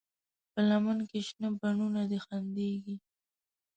[0.51, 2.95] په لمن کې شنه بڼوڼه دي خندېږي